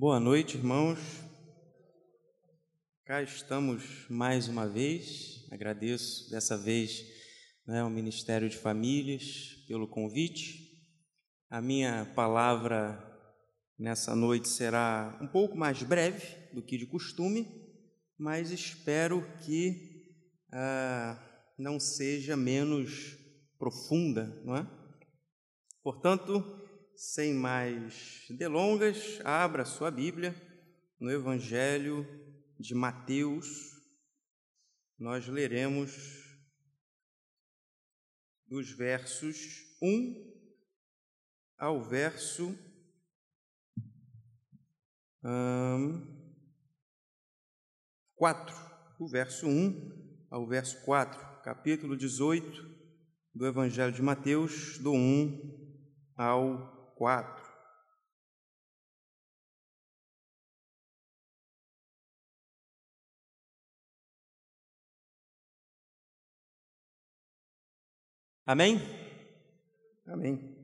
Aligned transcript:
Boa 0.00 0.20
noite, 0.20 0.56
irmãos. 0.56 1.00
Cá 3.04 3.20
estamos 3.20 4.06
mais 4.08 4.46
uma 4.46 4.64
vez. 4.64 5.44
Agradeço 5.50 6.30
dessa 6.30 6.56
vez 6.56 7.04
né, 7.66 7.80
ao 7.80 7.90
Ministério 7.90 8.48
de 8.48 8.56
Famílias 8.56 9.64
pelo 9.66 9.88
convite. 9.88 10.86
A 11.50 11.60
minha 11.60 12.04
palavra 12.14 12.96
nessa 13.76 14.14
noite 14.14 14.46
será 14.46 15.18
um 15.20 15.26
pouco 15.26 15.56
mais 15.56 15.82
breve 15.82 16.24
do 16.54 16.62
que 16.62 16.78
de 16.78 16.86
costume, 16.86 17.48
mas 18.16 18.52
espero 18.52 19.28
que 19.44 20.14
ah, 20.52 21.18
não 21.58 21.80
seja 21.80 22.36
menos 22.36 23.18
profunda, 23.58 24.40
não 24.44 24.54
é? 24.54 24.64
Portanto, 25.82 26.57
sem 26.98 27.32
mais 27.32 28.26
delongas, 28.28 29.20
abra 29.24 29.64
sua 29.64 29.88
Bíblia 29.88 30.34
no 30.98 31.08
Evangelho 31.08 32.04
de 32.58 32.74
Mateus. 32.74 33.46
Nós 34.98 35.28
leremos 35.28 35.92
dos 38.48 38.72
versos 38.72 39.36
1 39.80 40.42
ao 41.56 41.84
verso 41.84 42.58
hum, 45.22 46.34
4. 48.16 48.56
O 48.98 49.06
verso 49.06 49.46
1 49.46 50.26
ao 50.32 50.48
verso 50.48 50.84
4, 50.84 51.42
capítulo 51.44 51.96
18 51.96 52.76
do 53.32 53.46
Evangelho 53.46 53.92
de 53.92 54.02
Mateus, 54.02 54.78
do 54.78 54.92
1 54.92 55.68
ao 56.16 56.77
quatro. 56.98 57.46
Amém? 68.44 68.80
Amém. 70.06 70.56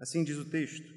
Assim 0.00 0.24
diz 0.24 0.36
o 0.38 0.50
texto. 0.50 0.92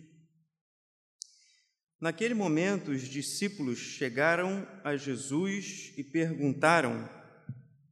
Naquele 2.02 2.34
momento, 2.34 2.92
os 2.92 3.08
discípulos 3.08 3.78
chegaram 3.78 4.66
a 4.84 4.96
Jesus 4.96 5.94
e 5.98 6.04
perguntaram: 6.04 7.08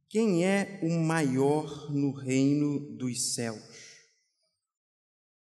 Quem 0.08 0.46
é 0.46 0.80
o 0.82 0.98
maior 0.98 1.92
no 1.92 2.10
reino 2.10 2.96
dos 2.96 3.34
céus? 3.34 3.77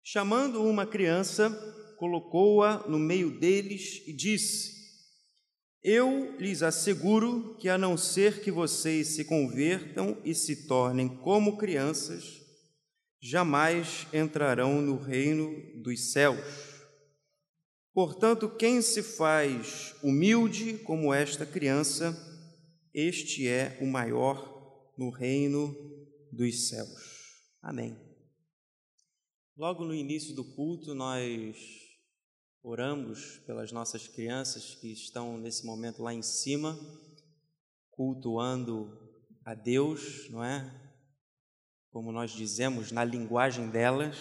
Chamando 0.07 0.61
uma 0.61 0.85
criança, 0.85 1.49
colocou-a 1.97 2.87
no 2.87 2.99
meio 2.99 3.39
deles 3.39 4.03
e 4.05 4.13
disse: 4.13 4.71
Eu 5.83 6.37
lhes 6.37 6.61
asseguro 6.61 7.57
que, 7.57 7.67
a 7.67 7.75
não 7.75 7.97
ser 7.97 8.39
que 8.41 8.51
vocês 8.51 9.15
se 9.15 9.25
convertam 9.25 10.21
e 10.23 10.35
se 10.35 10.67
tornem 10.67 11.07
como 11.07 11.57
crianças, 11.57 12.23
jamais 13.19 14.05
entrarão 14.13 14.79
no 14.79 14.95
reino 14.95 15.51
dos 15.81 16.11
céus. 16.11 16.39
Portanto, 17.91 18.47
quem 18.47 18.83
se 18.83 19.01
faz 19.01 19.95
humilde 20.03 20.77
como 20.83 21.11
esta 21.11 21.47
criança, 21.47 22.15
este 22.93 23.47
é 23.47 23.75
o 23.81 23.87
maior 23.87 24.93
no 24.95 25.09
reino 25.09 25.75
dos 26.31 26.69
céus. 26.69 26.93
Amém. 27.59 28.04
Logo 29.57 29.85
no 29.85 29.95
início 29.95 30.35
do 30.35 30.43
culto, 30.43 30.93
nós 30.93 31.55
oramos 32.61 33.37
pelas 33.45 33.71
nossas 33.71 34.05
crianças 34.05 34.75
que 34.75 34.91
estão 34.91 35.37
nesse 35.37 35.65
momento 35.65 36.03
lá 36.03 36.13
em 36.13 36.21
cima, 36.21 36.77
cultuando 37.89 38.91
a 39.45 39.53
Deus, 39.55 40.29
não 40.29 40.43
é? 40.43 40.69
Como 41.89 42.11
nós 42.11 42.31
dizemos 42.31 42.91
na 42.91 43.05
linguagem 43.05 43.69
delas. 43.69 44.17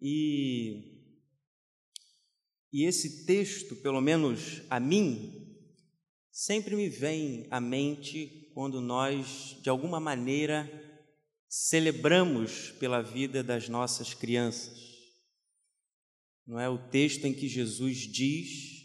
E, 0.00 1.02
e 2.72 2.84
esse 2.84 3.26
texto, 3.26 3.74
pelo 3.82 4.00
menos 4.00 4.62
a 4.70 4.78
mim, 4.78 5.58
sempre 6.30 6.76
me 6.76 6.88
vem 6.88 7.48
à 7.50 7.60
mente 7.60 8.48
quando 8.54 8.80
nós, 8.80 9.58
de 9.60 9.68
alguma 9.68 9.98
maneira, 9.98 10.87
celebramos 11.48 12.70
pela 12.72 13.00
vida 13.00 13.42
das 13.42 13.68
nossas 13.68 14.12
crianças. 14.12 14.76
Não 16.46 16.60
é 16.60 16.68
o 16.68 16.78
texto 16.78 17.24
em 17.24 17.32
que 17.32 17.48
Jesus 17.48 17.98
diz 17.98 18.78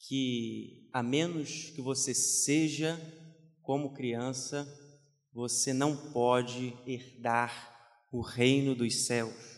que 0.00 0.88
a 0.92 1.02
menos 1.02 1.70
que 1.70 1.80
você 1.80 2.14
seja 2.14 3.00
como 3.62 3.94
criança, 3.94 4.66
você 5.32 5.72
não 5.72 5.96
pode 6.12 6.74
herdar 6.86 8.06
o 8.12 8.20
reino 8.20 8.74
dos 8.74 9.06
céus. 9.06 9.56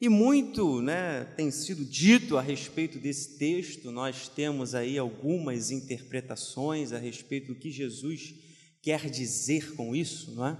E 0.00 0.08
muito 0.08 0.82
né, 0.82 1.24
tem 1.36 1.50
sido 1.50 1.84
dito 1.84 2.36
a 2.36 2.42
respeito 2.42 2.98
desse 2.98 3.38
texto, 3.38 3.90
nós 3.90 4.28
temos 4.28 4.74
aí 4.74 4.98
algumas 4.98 5.70
interpretações 5.70 6.92
a 6.92 6.98
respeito 6.98 7.54
do 7.54 7.58
que 7.58 7.70
Jesus 7.70 8.34
quer 8.84 9.08
dizer 9.08 9.74
com 9.76 9.96
isso, 9.96 10.34
não 10.34 10.46
é? 10.46 10.58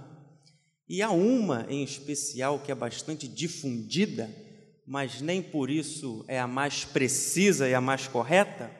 E 0.89 1.03
há 1.03 1.11
uma 1.11 1.67
em 1.69 1.83
especial 1.83 2.59
que 2.59 2.71
é 2.71 2.75
bastante 2.75 3.27
difundida, 3.27 4.33
mas 4.85 5.21
nem 5.21 5.43
por 5.43 5.69
isso 5.69 6.25
é 6.27 6.39
a 6.39 6.47
mais 6.47 6.83
precisa 6.83 7.69
e 7.69 7.75
a 7.75 7.79
mais 7.79 8.07
correta, 8.07 8.71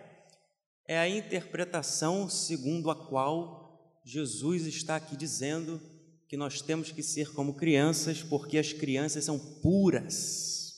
é 0.87 0.97
a 0.97 1.07
interpretação 1.07 2.27
segundo 2.27 2.89
a 2.89 2.95
qual 2.95 4.01
Jesus 4.03 4.65
está 4.65 4.95
aqui 4.95 5.15
dizendo 5.15 5.79
que 6.27 6.35
nós 6.35 6.59
temos 6.59 6.91
que 6.91 7.03
ser 7.03 7.31
como 7.31 7.53
crianças, 7.53 8.23
porque 8.23 8.57
as 8.57 8.73
crianças 8.73 9.25
são 9.25 9.37
puras, 9.37 10.73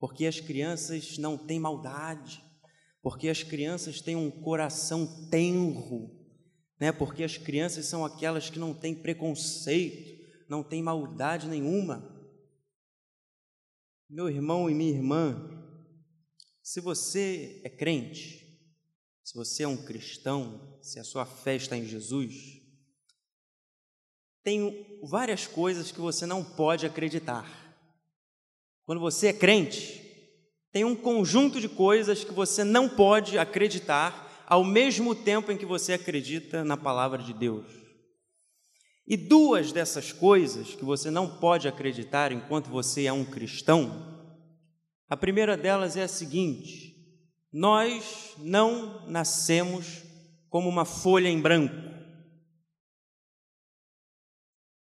porque 0.00 0.26
as 0.26 0.40
crianças 0.40 1.18
não 1.18 1.38
têm 1.38 1.60
maldade, 1.60 2.42
porque 3.00 3.28
as 3.28 3.44
crianças 3.44 4.00
têm 4.00 4.16
um 4.16 4.30
coração 4.30 5.28
tenro, 5.30 6.19
né? 6.80 6.90
Porque 6.90 7.22
as 7.22 7.36
crianças 7.36 7.84
são 7.84 8.04
aquelas 8.04 8.48
que 8.48 8.58
não 8.58 8.72
têm 8.72 8.94
preconceito, 8.94 10.18
não 10.48 10.62
têm 10.62 10.82
maldade 10.82 11.46
nenhuma. 11.46 12.18
Meu 14.08 14.28
irmão 14.28 14.68
e 14.68 14.74
minha 14.74 14.90
irmã, 14.90 15.48
se 16.62 16.80
você 16.80 17.60
é 17.62 17.68
crente, 17.68 18.40
se 19.22 19.34
você 19.34 19.62
é 19.62 19.68
um 19.68 19.76
cristão, 19.76 20.78
se 20.82 20.98
a 20.98 21.04
sua 21.04 21.26
fé 21.26 21.54
está 21.54 21.76
em 21.76 21.84
Jesus, 21.84 22.34
tem 24.42 24.98
várias 25.02 25.46
coisas 25.46 25.92
que 25.92 26.00
você 26.00 26.24
não 26.24 26.42
pode 26.42 26.86
acreditar. 26.86 27.46
Quando 28.84 29.00
você 29.00 29.28
é 29.28 29.32
crente, 29.32 30.00
tem 30.72 30.84
um 30.84 30.96
conjunto 30.96 31.60
de 31.60 31.68
coisas 31.68 32.24
que 32.24 32.32
você 32.32 32.64
não 32.64 32.88
pode 32.88 33.38
acreditar 33.38 34.29
ao 34.50 34.64
mesmo 34.64 35.14
tempo 35.14 35.52
em 35.52 35.56
que 35.56 35.64
você 35.64 35.92
acredita 35.92 36.64
na 36.64 36.76
palavra 36.76 37.22
de 37.22 37.32
Deus. 37.32 37.66
E 39.06 39.16
duas 39.16 39.70
dessas 39.70 40.12
coisas 40.12 40.74
que 40.74 40.84
você 40.84 41.08
não 41.08 41.38
pode 41.38 41.68
acreditar 41.68 42.32
enquanto 42.32 42.68
você 42.68 43.04
é 43.04 43.12
um 43.12 43.24
cristão, 43.24 44.10
a 45.08 45.16
primeira 45.16 45.56
delas 45.56 45.96
é 45.96 46.02
a 46.02 46.08
seguinte: 46.08 46.96
nós 47.52 48.34
não 48.38 49.08
nascemos 49.08 50.02
como 50.48 50.68
uma 50.68 50.84
folha 50.84 51.28
em 51.28 51.40
branco. 51.40 51.88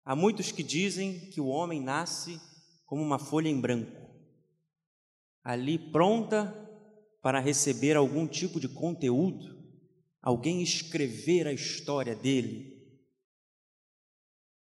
Há 0.04 0.16
muitos 0.16 0.52
que 0.52 0.64
dizem 0.64 1.30
que 1.30 1.40
o 1.40 1.48
homem 1.48 1.80
nasce 1.80 2.42
como 2.84 3.04
uma 3.04 3.20
folha 3.20 3.48
em 3.48 3.62
branco, 3.62 4.10
ali 5.44 5.78
pronta 5.78 6.58
para 7.22 7.40
receber 7.40 7.96
algum 7.96 8.28
tipo 8.28 8.60
de 8.60 8.68
conteúdo, 8.68 9.61
alguém 10.22 10.62
escrever 10.62 11.48
a 11.48 11.54
história 11.54 12.16
dele. 12.16 12.80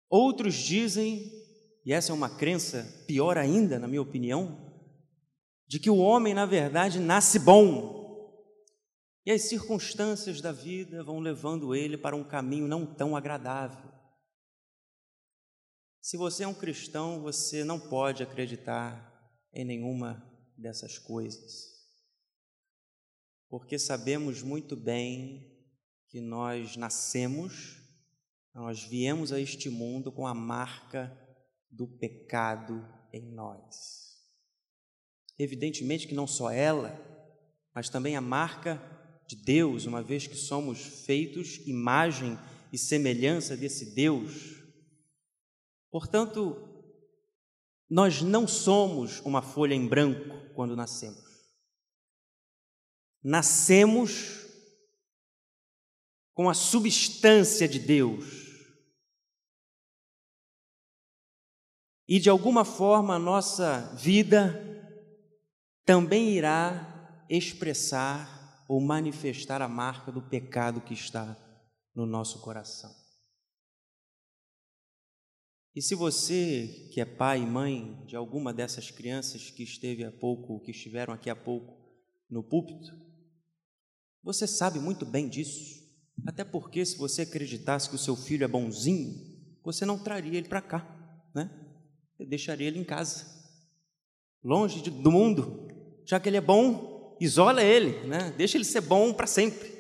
Outros 0.09 0.55
dizem, 0.55 1.31
e 1.85 1.93
essa 1.93 2.13
é 2.13 2.15
uma 2.15 2.37
crença 2.37 3.05
pior 3.07 3.37
ainda, 3.37 3.79
na 3.79 3.89
minha 3.89 4.03
opinião, 4.03 4.71
de 5.67 5.79
que 5.79 5.91
o 5.91 5.99
homem, 5.99 6.35
na 6.35 6.47
verdade, 6.47 6.99
nasce 6.99 7.39
bom. 7.39 7.99
E 9.25 9.31
as 9.31 9.43
circunstâncias 9.43 10.41
da 10.41 10.53
vida 10.53 11.05
vão 11.05 11.21
levando 11.21 11.75
ele 11.75 11.97
para 11.97 12.17
um 12.17 12.25
caminho 12.25 12.67
não 12.67 12.87
tão 12.87 13.17
agradável. 13.17 13.91
Se 16.01 16.17
você 16.17 16.45
é 16.45 16.49
um 16.49 16.55
cristão, 16.55 17.21
você 17.21 17.63
não 17.63 17.79
pode 17.79 18.23
acreditar 18.23 19.09
em 19.53 19.65
nenhuma 19.65 20.27
dessas 20.57 20.99
coisas 20.99 21.80
porque 23.51 23.81
sabemos 23.81 24.43
muito 24.45 24.77
bem 24.77 25.45
que 26.09 26.21
nós 26.21 26.77
nascemos, 26.77 27.83
nós 28.55 28.85
viemos 28.85 29.33
a 29.33 29.41
este 29.41 29.69
mundo 29.69 30.13
com 30.13 30.25
a 30.25 30.33
marca 30.33 31.13
do 31.69 31.89
pecado 31.99 32.87
em 33.13 33.35
nós. 33.35 34.17
Evidentemente 35.37 36.07
que 36.07 36.15
não 36.15 36.29
só 36.29 36.51
ela, 36.51 36.97
mas 37.75 37.89
também 37.89 38.15
a 38.15 38.21
marca 38.21 38.81
de 39.27 39.35
Deus, 39.35 39.85
uma 39.85 40.03
vez 40.03 40.29
que 40.29 40.37
somos 40.37 41.05
feitos 41.05 41.57
imagem 41.67 42.39
e 42.73 42.79
semelhança 42.79 43.57
desse 43.57 43.95
Deus. 43.95 44.63
Portanto, 45.91 46.57
nós 47.89 48.23
não 48.23 48.47
somos 48.47 49.19
uma 49.21 49.43
folha 49.43 49.75
em 49.75 49.89
branco 49.89 50.55
quando 50.55 50.77
nascemos. 50.77 51.30
Nascemos 53.23 54.41
com 56.35 56.49
a 56.49 56.55
substância 56.55 57.69
de 57.69 57.79
Deus. 57.79 58.25
E 62.09 62.19
de 62.19 62.31
alguma 62.31 62.65
forma 62.65 63.15
a 63.15 63.19
nossa 63.19 63.95
vida 63.97 64.67
também 65.85 66.31
irá 66.31 67.27
expressar 67.29 68.65
ou 68.69 68.81
manifestar 68.81 69.61
a 69.63 69.69
marca 69.69 70.11
do 70.11 70.23
pecado 70.23 70.81
que 70.81 70.95
está 70.95 71.37
no 71.95 72.07
nosso 72.07 72.41
coração. 72.41 72.91
E 75.75 75.83
se 75.83 75.95
você, 75.95 76.89
que 76.93 77.01
é 77.01 77.05
pai 77.05 77.43
e 77.43 77.47
mãe 77.47 78.05
de 78.07 78.17
alguma 78.17 78.53
dessas 78.53 78.91
crianças 78.91 79.51
que 79.51 79.63
esteve 79.63 80.05
há 80.05 80.11
pouco, 80.11 80.61
que 80.61 80.73
estiveram 80.73 81.15
aqui 81.15 81.31
há 81.31 81.37
pouco 81.37 81.79
no 82.29 82.43
púlpito, 82.43 83.10
você 84.23 84.47
sabe 84.47 84.79
muito 84.79 85.07
bem 85.07 85.29
disso. 85.29 85.81
Até 86.27 86.45
porque 86.45 86.85
se 86.85 86.97
você 86.97 87.23
acreditasse 87.23 87.89
que 87.89 87.95
o 87.95 87.99
seu 87.99 88.15
filho 88.15 88.45
é 88.45 88.49
bonzinho, 88.49 89.15
você 89.65 89.85
não 89.85 89.99
traria 89.99 90.39
ele 90.39 90.49
para 90.49 90.61
cá, 90.61 91.29
né? 91.35 91.51
Você 92.17 92.27
deixaria 92.27 92.67
ele 92.67 92.79
em 92.79 92.85
casa, 92.85 93.27
longe 94.45 94.83
de, 94.83 94.91
do 94.91 95.11
mundo, 95.11 95.69
já 96.05 96.21
que 96.21 96.29
ele 96.29 96.37
é 96.37 96.41
bom, 96.41 97.17
isola 97.21 97.63
ele, 97.63 98.07
né? 98.07 98.35
Deixa 98.37 98.57
ele 98.57 98.65
ser 98.65 98.83
bom 98.83 99.13
para 99.13 99.27
sempre. 99.27 99.71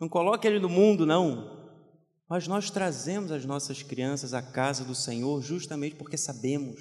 Não 0.00 0.08
coloque 0.08 0.46
ele 0.46 0.58
no 0.58 0.68
mundo, 0.68 1.06
não. 1.06 1.62
Mas 2.28 2.48
nós 2.48 2.70
trazemos 2.70 3.30
as 3.30 3.44
nossas 3.44 3.82
crianças 3.82 4.34
à 4.34 4.42
casa 4.42 4.84
do 4.84 4.94
Senhor 4.94 5.40
justamente 5.42 5.96
porque 5.96 6.16
sabemos 6.16 6.80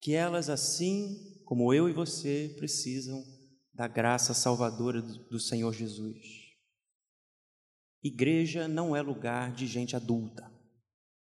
que 0.00 0.14
elas, 0.14 0.48
assim 0.48 1.42
como 1.44 1.74
eu 1.74 1.88
e 1.88 1.92
você, 1.92 2.54
precisam 2.56 3.22
da 3.72 3.88
graça 3.88 4.34
salvadora 4.34 5.00
do 5.00 5.38
Senhor 5.38 5.72
Jesus. 5.72 6.40
Igreja 8.02 8.66
não 8.66 8.96
é 8.96 9.02
lugar 9.02 9.52
de 9.52 9.66
gente 9.66 9.94
adulta. 9.94 10.50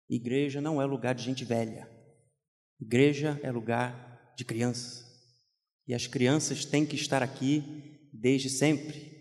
Igreja 0.08 0.60
não 0.60 0.80
é 0.80 0.84
lugar 0.84 1.14
de 1.14 1.22
gente 1.22 1.44
velha. 1.44 1.88
Igreja 2.80 3.38
é 3.42 3.50
lugar 3.50 4.34
de 4.36 4.44
crianças. 4.44 5.04
E 5.86 5.94
as 5.94 6.06
crianças 6.06 6.64
têm 6.64 6.86
que 6.86 6.96
estar 6.96 7.22
aqui 7.22 8.10
desde 8.12 8.48
sempre. 8.48 9.12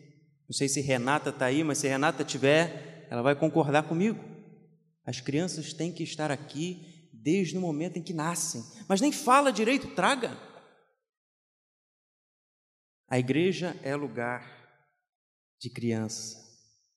Não 0.48 0.54
sei 0.54 0.68
se 0.68 0.82
Renata 0.82 1.30
está 1.30 1.46
aí, 1.46 1.64
mas 1.64 1.78
se 1.78 1.88
Renata 1.88 2.24
tiver, 2.24 3.08
ela 3.10 3.22
vai 3.22 3.36
concordar 3.36 3.84
comigo. 3.84 4.20
As 5.06 5.20
crianças 5.20 5.74
têm 5.74 5.92
que 5.92 6.04
estar 6.04 6.32
aqui 6.32 7.10
desde 7.14 7.58
o 7.58 7.62
momento 7.62 7.98
em 7.98 8.04
que 8.04 8.14
nascem. 8.14 8.64
Mas 8.88 9.02
nem 9.02 9.12
fala 9.12 9.52
direito, 9.52 9.96
traga. 9.96 10.38
A 13.12 13.20
igreja 13.20 13.78
é 13.84 13.94
lugar 13.94 14.42
de 15.60 15.70
criança, 15.70 16.38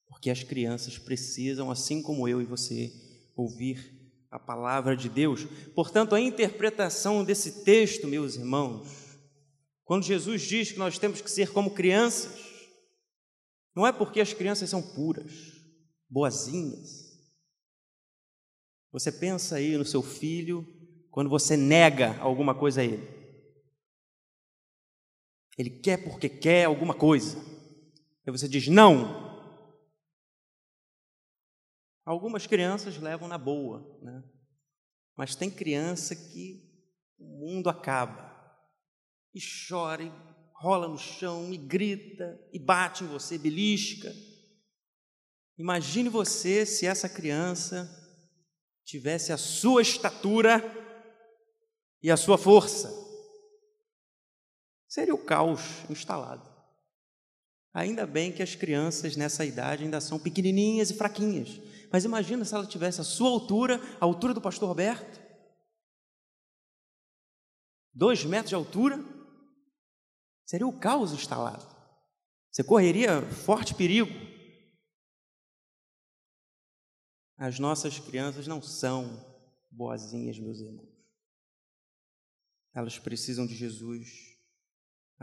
porque 0.06 0.30
as 0.30 0.44
crianças 0.44 0.96
precisam, 0.96 1.72
assim 1.72 2.00
como 2.00 2.28
eu 2.28 2.40
e 2.40 2.44
você, 2.44 2.92
ouvir 3.34 4.00
a 4.30 4.38
palavra 4.38 4.96
de 4.96 5.08
Deus. 5.08 5.44
Portanto, 5.74 6.14
a 6.14 6.20
interpretação 6.20 7.24
desse 7.24 7.64
texto, 7.64 8.06
meus 8.06 8.36
irmãos, 8.36 9.18
quando 9.82 10.04
Jesus 10.04 10.42
diz 10.42 10.70
que 10.70 10.78
nós 10.78 11.00
temos 11.00 11.20
que 11.20 11.28
ser 11.28 11.50
como 11.50 11.74
crianças, 11.74 12.40
não 13.74 13.84
é 13.84 13.90
porque 13.90 14.20
as 14.20 14.32
crianças 14.32 14.70
são 14.70 14.80
puras, 14.80 15.32
boazinhas. 16.08 17.12
Você 18.92 19.10
pensa 19.10 19.56
aí 19.56 19.76
no 19.76 19.84
seu 19.84 20.00
filho 20.00 20.64
quando 21.10 21.28
você 21.28 21.56
nega 21.56 22.16
alguma 22.20 22.54
coisa 22.54 22.82
a 22.82 22.84
ele. 22.84 23.23
Ele 25.56 25.70
quer 25.70 26.02
porque 26.02 26.28
quer 26.28 26.64
alguma 26.64 26.94
coisa. 26.94 27.38
E 28.26 28.30
você 28.30 28.48
diz 28.48 28.68
não. 28.68 29.24
Algumas 32.04 32.46
crianças 32.46 32.98
levam 32.98 33.28
na 33.28 33.38
boa, 33.38 33.98
né? 34.02 34.22
Mas 35.16 35.34
tem 35.34 35.50
criança 35.50 36.14
que 36.14 36.62
o 37.18 37.24
mundo 37.24 37.70
acaba 37.70 38.34
e 39.32 39.40
chora 39.40 40.02
e 40.02 40.12
rola 40.54 40.88
no 40.88 40.98
chão 40.98 41.52
e 41.52 41.56
grita 41.56 42.38
e 42.52 42.58
bate 42.58 43.04
em 43.04 43.06
você, 43.06 43.38
belisca. 43.38 44.12
Imagine 45.56 46.08
você 46.08 46.66
se 46.66 46.84
essa 46.84 47.08
criança 47.08 47.88
tivesse 48.84 49.32
a 49.32 49.36
sua 49.36 49.82
estatura 49.82 50.62
e 52.02 52.10
a 52.10 52.16
sua 52.16 52.36
força. 52.36 53.03
Seria 54.94 55.12
o 55.12 55.18
caos 55.18 55.60
instalado. 55.90 56.48
Ainda 57.72 58.06
bem 58.06 58.30
que 58.30 58.44
as 58.44 58.54
crianças 58.54 59.16
nessa 59.16 59.44
idade 59.44 59.82
ainda 59.82 60.00
são 60.00 60.20
pequenininhas 60.20 60.90
e 60.90 60.94
fraquinhas. 60.94 61.60
Mas 61.90 62.04
imagina 62.04 62.44
se 62.44 62.54
ela 62.54 62.64
tivesse 62.64 63.00
a 63.00 63.04
sua 63.04 63.28
altura, 63.28 63.80
a 64.00 64.04
altura 64.04 64.32
do 64.32 64.40
pastor 64.40 64.68
Roberto. 64.68 65.20
Dois 67.92 68.24
metros 68.24 68.50
de 68.50 68.54
altura, 68.54 69.02
Seria 70.44 70.66
o 70.68 70.78
caos 70.78 71.10
instalado. 71.12 71.66
Você 72.48 72.62
correria 72.62 73.22
forte 73.22 73.74
perigo. 73.74 74.12
As 77.36 77.58
nossas 77.58 77.98
crianças 77.98 78.46
não 78.46 78.62
são 78.62 79.20
boazinhas, 79.68 80.38
meus 80.38 80.60
irmãos. 80.60 80.94
Elas 82.72 82.98
precisam 82.98 83.46
de 83.46 83.56
Jesus, 83.56 84.33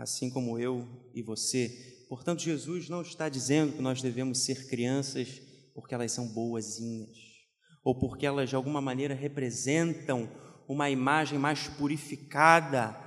assim 0.01 0.31
como 0.31 0.57
eu 0.57 1.12
e 1.13 1.21
você. 1.21 2.06
Portanto, 2.09 2.42
Jesus 2.42 2.89
não 2.89 3.03
está 3.03 3.30
dizendo 3.30 3.74
que 3.74 3.81
nós 3.81 4.01
devemos 4.01 4.39
ser 4.39 4.68
crianças 4.68 5.39
porque 5.75 5.94
elas 5.94 6.12
são 6.12 6.27
boazinhas, 6.27 7.18
ou 7.83 7.98
porque 7.98 8.25
elas 8.25 8.50
de 8.50 8.56
alguma 8.56 8.81
maneira 8.81 9.13
representam 9.13 10.30
uma 10.68 10.89
imagem 10.89 11.38
mais 11.38 11.68
purificada 11.68 12.98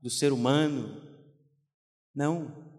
do 0.00 0.10
ser 0.10 0.32
humano, 0.32 1.00
não. 2.14 2.70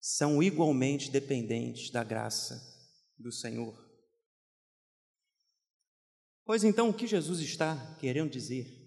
São 0.00 0.42
igualmente 0.42 1.10
dependentes 1.10 1.90
da 1.90 2.04
graça 2.04 2.62
do 3.18 3.32
Senhor. 3.32 3.76
Pois 6.44 6.64
então, 6.64 6.88
o 6.88 6.94
que 6.94 7.06
Jesus 7.06 7.40
está 7.40 7.96
querendo 8.00 8.30
dizer? 8.30 8.77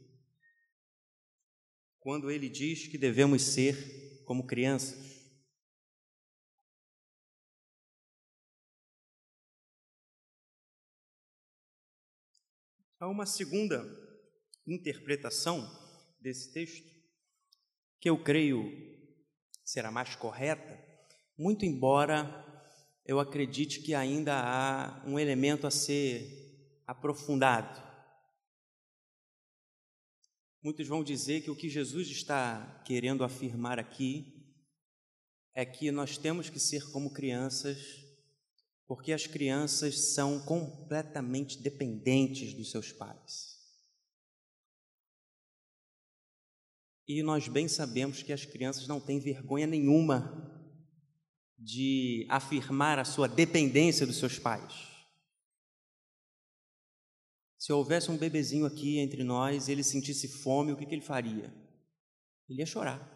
Quando 2.02 2.30
ele 2.30 2.50
diz 2.50 2.88
que 2.88 2.98
devemos 2.98 3.44
ser 3.44 4.24
como 4.26 4.48
crianças. 4.48 5.22
Há 13.00 13.08
uma 13.08 13.26
segunda 13.26 13.84
interpretação 14.68 15.66
desse 16.20 16.52
texto 16.52 16.90
que 18.00 18.10
eu 18.10 18.24
creio 18.24 18.66
será 19.64 19.92
mais 19.92 20.16
correta, 20.16 20.78
muito 21.38 21.66
embora 21.66 22.46
eu 23.06 23.20
acredite 23.20 23.80
que 23.82 23.94
ainda 23.94 24.34
há 24.36 25.04
um 25.06 25.20
elemento 25.20 25.68
a 25.68 25.72
ser 25.72 26.82
aprofundado. 26.86 27.91
Muitos 30.64 30.88
vão 30.88 31.04
dizer 31.04 31.42
que 31.42 31.50
o 31.50 31.56
que 31.56 31.68
Jesus 31.68 32.08
está 32.08 32.84
querendo 32.86 33.24
afirmar 33.24 33.80
aqui 33.80 34.32
é 35.56 35.66
que 35.66 35.92
nós 35.92 36.20
temos 36.20 36.52
que 36.52 36.60
ser 36.60 36.92
como 36.92 37.12
crianças, 37.12 37.80
porque 38.86 39.12
as 39.12 39.26
crianças 39.26 40.14
são 40.14 40.40
completamente 40.46 41.60
dependentes 41.60 42.54
dos 42.54 42.70
seus 42.70 42.92
pais. 42.92 43.60
E 47.08 47.24
nós 47.24 47.48
bem 47.48 47.68
sabemos 47.68 48.22
que 48.22 48.32
as 48.32 48.46
crianças 48.46 48.88
não 48.88 49.00
têm 49.00 49.20
vergonha 49.20 49.66
nenhuma 49.66 50.48
de 51.58 52.28
afirmar 52.30 53.00
a 53.00 53.04
sua 53.04 53.28
dependência 53.28 54.06
dos 54.06 54.18
seus 54.18 54.38
pais. 54.38 54.91
Se 57.62 57.72
houvesse 57.72 58.10
um 58.10 58.18
bebezinho 58.18 58.66
aqui 58.66 58.98
entre 58.98 59.24
nós 59.24 59.68
e 59.68 59.72
ele 59.72 59.84
sentisse 59.84 60.28
fome, 60.28 60.72
o 60.72 60.76
que, 60.76 60.84
que 60.84 60.96
ele 60.96 61.04
faria? 61.04 61.54
Ele 62.50 62.58
ia 62.58 62.66
chorar. 62.66 63.08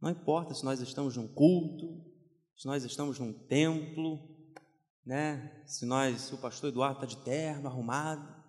Não 0.00 0.08
importa 0.08 0.54
se 0.54 0.64
nós 0.64 0.80
estamos 0.80 1.16
num 1.16 1.26
culto, 1.26 2.00
se 2.56 2.64
nós 2.64 2.84
estamos 2.84 3.18
num 3.18 3.32
templo, 3.32 4.20
né? 5.04 5.64
se, 5.66 5.84
nós, 5.84 6.20
se 6.20 6.32
o 6.32 6.38
pastor 6.38 6.70
Eduardo 6.70 7.04
está 7.04 7.06
de 7.06 7.24
terno, 7.24 7.66
arrumado, 7.66 8.40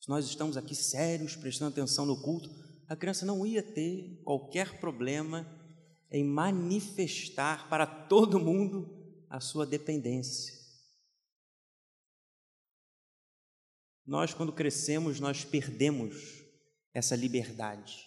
se 0.00 0.08
nós 0.08 0.24
estamos 0.24 0.56
aqui 0.56 0.74
sérios, 0.74 1.36
prestando 1.36 1.72
atenção 1.72 2.06
no 2.06 2.22
culto, 2.22 2.48
a 2.88 2.96
criança 2.96 3.26
não 3.26 3.44
ia 3.44 3.62
ter 3.62 4.22
qualquer 4.24 4.80
problema 4.80 5.46
em 6.10 6.24
manifestar 6.24 7.68
para 7.68 7.86
todo 7.86 8.40
mundo 8.40 8.88
a 9.28 9.38
sua 9.38 9.66
dependência. 9.66 10.63
Nós, 14.06 14.34
quando 14.34 14.52
crescemos, 14.52 15.18
nós 15.18 15.44
perdemos 15.44 16.42
essa 16.92 17.16
liberdade. 17.16 18.06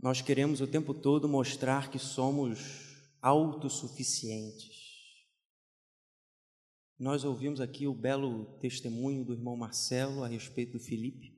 Nós 0.00 0.22
queremos 0.22 0.60
o 0.60 0.66
tempo 0.66 0.94
todo 0.94 1.28
mostrar 1.28 1.90
que 1.90 1.98
somos 1.98 2.58
autossuficientes. 3.20 4.88
Nós 6.98 7.24
ouvimos 7.24 7.60
aqui 7.60 7.86
o 7.86 7.94
belo 7.94 8.58
testemunho 8.58 9.24
do 9.24 9.32
irmão 9.32 9.56
Marcelo 9.56 10.22
a 10.22 10.28
respeito 10.28 10.72
do 10.72 10.80
Felipe. 10.80 11.36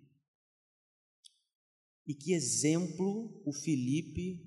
E 2.07 2.15
que 2.15 2.33
exemplo 2.33 3.43
o 3.45 3.53
Felipe 3.53 4.47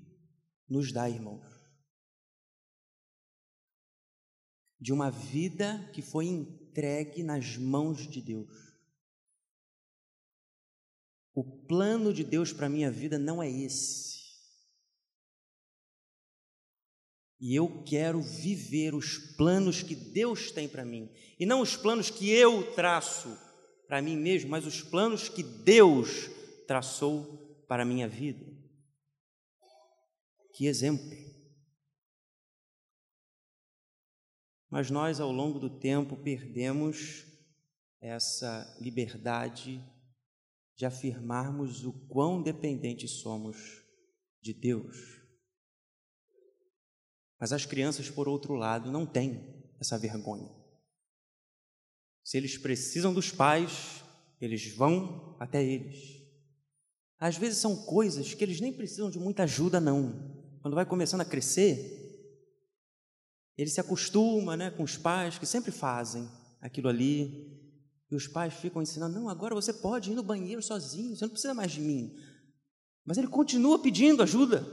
nos 0.68 0.92
dá, 0.92 1.08
irmãos. 1.08 1.53
De 4.84 4.92
uma 4.92 5.10
vida 5.10 5.88
que 5.94 6.02
foi 6.02 6.26
entregue 6.26 7.22
nas 7.22 7.56
mãos 7.56 8.06
de 8.06 8.20
Deus. 8.20 8.52
O 11.34 11.42
plano 11.42 12.12
de 12.12 12.22
Deus 12.22 12.52
para 12.52 12.66
a 12.66 12.68
minha 12.68 12.90
vida 12.90 13.18
não 13.18 13.42
é 13.42 13.50
esse. 13.50 14.12
E 17.40 17.54
eu 17.54 17.82
quero 17.84 18.20
viver 18.20 18.94
os 18.94 19.16
planos 19.38 19.82
que 19.82 19.94
Deus 19.94 20.50
tem 20.50 20.68
para 20.68 20.84
mim. 20.84 21.10
E 21.40 21.46
não 21.46 21.62
os 21.62 21.78
planos 21.78 22.10
que 22.10 22.28
eu 22.28 22.74
traço 22.74 23.34
para 23.88 24.02
mim 24.02 24.18
mesmo, 24.18 24.50
mas 24.50 24.66
os 24.66 24.82
planos 24.82 25.30
que 25.30 25.42
Deus 25.42 26.28
traçou 26.66 27.64
para 27.66 27.84
a 27.84 27.86
minha 27.86 28.06
vida. 28.06 28.44
Que 30.52 30.66
exemplo! 30.66 31.23
Mas 34.74 34.90
nós, 34.90 35.20
ao 35.20 35.30
longo 35.30 35.60
do 35.60 35.70
tempo, 35.70 36.16
perdemos 36.16 37.24
essa 38.00 38.76
liberdade 38.80 39.80
de 40.76 40.84
afirmarmos 40.84 41.84
o 41.84 41.92
quão 42.08 42.42
dependentes 42.42 43.20
somos 43.20 43.84
de 44.42 44.52
Deus. 44.52 44.96
Mas 47.38 47.52
as 47.52 47.64
crianças, 47.64 48.10
por 48.10 48.26
outro 48.26 48.54
lado, 48.54 48.90
não 48.90 49.06
têm 49.06 49.64
essa 49.78 49.96
vergonha. 49.96 50.52
Se 52.24 52.36
eles 52.36 52.58
precisam 52.58 53.14
dos 53.14 53.30
pais, 53.30 54.02
eles 54.40 54.74
vão 54.74 55.36
até 55.38 55.62
eles. 55.62 56.20
Às 57.20 57.36
vezes 57.36 57.60
são 57.60 57.76
coisas 57.86 58.34
que 58.34 58.42
eles 58.42 58.60
nem 58.60 58.72
precisam 58.72 59.08
de 59.08 59.20
muita 59.20 59.44
ajuda, 59.44 59.78
não. 59.78 60.58
Quando 60.60 60.74
vai 60.74 60.84
começando 60.84 61.20
a 61.20 61.24
crescer, 61.24 62.03
ele 63.56 63.70
se 63.70 63.80
acostuma 63.80 64.56
né, 64.56 64.70
com 64.70 64.82
os 64.82 64.96
pais 64.96 65.38
que 65.38 65.46
sempre 65.46 65.70
fazem 65.70 66.28
aquilo 66.60 66.88
ali. 66.88 67.52
E 68.10 68.14
os 68.14 68.26
pais 68.26 68.54
ficam 68.54 68.82
ensinando: 68.82 69.18
não, 69.18 69.28
agora 69.28 69.54
você 69.54 69.72
pode 69.72 70.10
ir 70.10 70.14
no 70.14 70.22
banheiro 70.22 70.62
sozinho, 70.62 71.16
você 71.16 71.24
não 71.24 71.30
precisa 71.30 71.54
mais 71.54 71.72
de 71.72 71.80
mim. 71.80 72.14
Mas 73.04 73.18
ele 73.18 73.28
continua 73.28 73.78
pedindo 73.78 74.22
ajuda, 74.22 74.66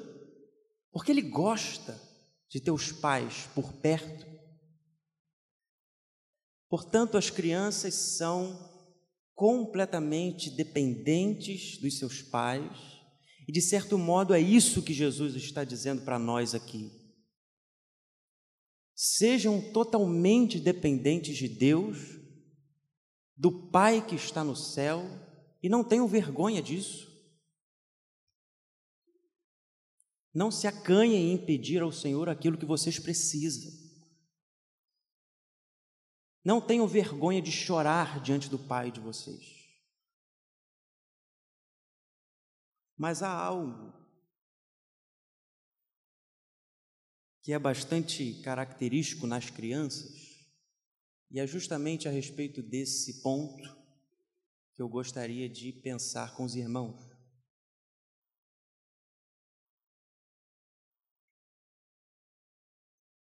porque 0.92 1.12
ele 1.12 1.22
gosta 1.22 2.00
de 2.50 2.60
teus 2.60 2.92
pais 2.92 3.50
por 3.54 3.74
perto. 3.74 4.26
Portanto, 6.70 7.18
as 7.18 7.30
crianças 7.30 7.94
são 7.94 8.70
completamente 9.36 10.50
dependentes 10.50 11.78
dos 11.78 11.98
seus 11.98 12.22
pais, 12.22 13.02
e 13.48 13.52
de 13.52 13.62
certo 13.62 13.98
modo 13.98 14.34
é 14.34 14.40
isso 14.40 14.82
que 14.82 14.94
Jesus 14.94 15.36
está 15.36 15.64
dizendo 15.64 16.04
para 16.04 16.18
nós 16.18 16.56
aqui. 16.56 17.00
Sejam 19.03 19.60
totalmente 19.74 20.60
dependentes 20.60 21.36
de 21.36 21.48
Deus, 21.48 21.98
do 23.36 23.67
Pai 23.72 24.05
que 24.05 24.13
está 24.13 24.43
no 24.43 24.55
céu, 24.55 25.01
e 25.60 25.67
não 25.67 25.84
tenham 25.84 26.08
vergonha 26.08 26.62
disso. 26.62 27.10
Não 30.31 30.51
se 30.51 30.67
acanhem 30.67 31.34
em 31.34 31.43
pedir 31.43 31.81
ao 31.81 31.91
Senhor 31.91 32.29
aquilo 32.29 32.60
que 32.60 32.65
vocês 32.65 33.00
precisam. 33.00 33.72
Não 36.46 36.62
tenham 36.62 36.88
vergonha 36.88 37.41
de 37.41 37.51
chorar 37.51 38.22
diante 38.22 38.48
do 38.50 38.60
Pai 38.60 38.91
de 38.91 39.00
vocês. 39.00 39.67
Mas 42.96 43.24
há 43.24 43.31
algo 43.31 44.00
que 47.42 47.54
é 47.54 47.60
bastante 47.60 48.42
característico 48.42 49.26
nas 49.26 49.50
crianças, 49.50 50.32
e 51.30 51.40
é 51.40 51.48
justamente 51.48 52.08
a 52.08 52.12
respeito 52.12 52.62
desse 52.62 53.22
ponto 53.22 53.64
que 54.76 54.82
eu 54.82 54.90
gostaria 54.90 55.50
de 55.50 55.72
pensar 55.72 56.36
com 56.36 56.44
os 56.44 56.56
irmãos. 56.56 57.10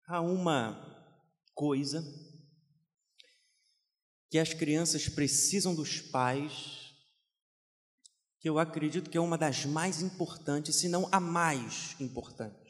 Há 0.05 0.21
uma 0.21 0.75
coisa 1.53 2.03
que 4.29 4.39
as 4.39 4.53
crianças 4.53 5.07
precisam 5.07 5.75
dos 5.75 6.01
pais, 6.01 6.95
que 8.39 8.49
eu 8.49 8.57
acredito 8.57 9.09
que 9.09 9.17
é 9.17 9.21
uma 9.21 9.37
das 9.37 9.65
mais 9.65 10.01
importantes, 10.01 10.75
se 10.75 10.87
não 10.87 11.07
a 11.11 11.19
mais 11.19 11.99
importante. 11.99 12.68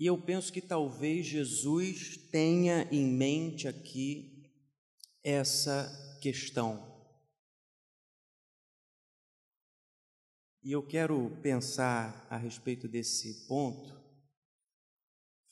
E 0.00 0.06
eu 0.06 0.16
penso 0.16 0.50
que 0.50 0.62
talvez 0.62 1.26
Jesus 1.26 2.16
tenha 2.16 2.88
em 2.90 3.06
mente 3.06 3.68
aqui 3.68 4.50
essa 5.22 6.18
questão. 6.22 6.90
E 10.62 10.72
eu 10.72 10.82
quero 10.82 11.38
pensar 11.42 12.26
a 12.30 12.38
respeito 12.38 12.88
desse 12.88 13.46
ponto, 13.46 13.94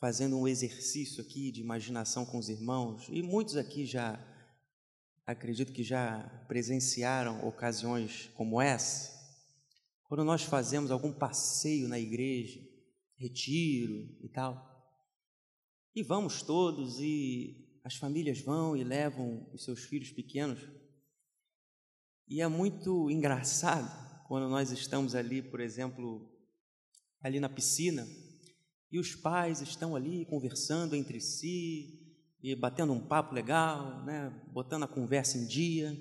fazendo 0.00 0.38
um 0.38 0.48
exercício 0.48 1.22
aqui 1.22 1.52
de 1.52 1.60
imaginação 1.60 2.24
com 2.24 2.38
os 2.38 2.48
irmãos, 2.48 3.06
e 3.10 3.22
muitos 3.22 3.54
aqui 3.54 3.84
já, 3.84 4.18
acredito 5.26 5.74
que 5.74 5.82
já 5.82 6.26
presenciaram 6.48 7.46
ocasiões 7.46 8.30
como 8.34 8.62
essa, 8.62 9.12
quando 10.04 10.24
nós 10.24 10.42
fazemos 10.42 10.90
algum 10.90 11.12
passeio 11.12 11.86
na 11.86 11.98
igreja, 11.98 12.67
retiro 13.18 14.16
e 14.22 14.28
tal, 14.28 14.66
e 15.94 16.02
vamos 16.02 16.42
todos, 16.42 17.00
e 17.00 17.80
as 17.82 17.96
famílias 17.96 18.40
vão 18.40 18.76
e 18.76 18.84
levam 18.84 19.50
os 19.52 19.64
seus 19.64 19.80
filhos 19.84 20.10
pequenos, 20.10 20.60
e 22.28 22.40
é 22.40 22.46
muito 22.48 23.10
engraçado 23.10 24.08
quando 24.26 24.48
nós 24.48 24.70
estamos 24.70 25.14
ali, 25.14 25.42
por 25.42 25.60
exemplo, 25.60 26.30
ali 27.20 27.40
na 27.40 27.48
piscina, 27.48 28.06
e 28.92 28.98
os 28.98 29.14
pais 29.14 29.60
estão 29.60 29.96
ali 29.96 30.24
conversando 30.26 30.94
entre 30.94 31.20
si, 31.20 32.04
e 32.40 32.54
batendo 32.54 32.92
um 32.92 33.04
papo 33.04 33.34
legal, 33.34 34.04
né, 34.04 34.30
botando 34.52 34.84
a 34.84 34.88
conversa 34.88 35.36
em 35.36 35.46
dia, 35.46 35.92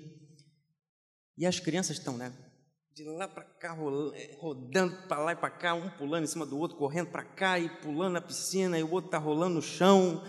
e 1.36 1.44
as 1.44 1.58
crianças 1.58 1.98
estão, 1.98 2.16
né, 2.16 2.32
de 2.98 3.04
lá 3.04 3.28
para 3.28 3.44
cá, 3.44 3.72
rodando 4.40 5.06
para 5.06 5.20
lá 5.20 5.32
e 5.32 5.36
para 5.36 5.50
cá, 5.50 5.72
um 5.72 5.88
pulando 5.88 6.24
em 6.24 6.26
cima 6.26 6.44
do 6.44 6.58
outro, 6.58 6.76
correndo 6.76 7.12
para 7.12 7.22
cá 7.22 7.56
e 7.56 7.68
pulando 7.80 8.14
na 8.14 8.20
piscina, 8.20 8.76
e 8.76 8.82
o 8.82 8.90
outro 8.90 9.06
está 9.06 9.18
rolando 9.18 9.54
no 9.54 9.62
chão, 9.62 10.20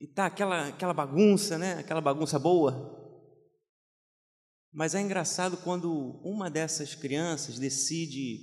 e 0.00 0.06
tá 0.06 0.26
aquela, 0.26 0.68
aquela 0.68 0.94
bagunça, 0.94 1.58
né, 1.58 1.74
aquela 1.80 2.00
bagunça 2.00 2.38
boa. 2.38 2.96
Mas 4.72 4.94
é 4.94 5.00
engraçado 5.00 5.56
quando 5.56 6.20
uma 6.22 6.48
dessas 6.48 6.94
crianças 6.94 7.58
decide 7.58 8.38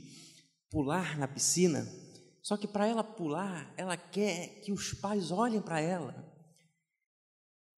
pular 0.70 1.18
na 1.18 1.26
piscina, 1.26 1.88
só 2.44 2.58
que 2.58 2.68
para 2.68 2.86
ela 2.86 3.02
pular, 3.02 3.74
ela 3.78 3.96
quer 3.96 4.60
que 4.60 4.74
os 4.74 4.94
pais 4.94 5.32
olhem 5.32 5.62
para 5.62 5.80
ela. 5.80 6.14